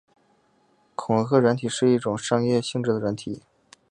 [0.95, 3.43] 恐吓软体是一种商业性质的软体。